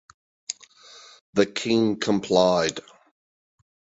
[1.35, 2.79] The king complied.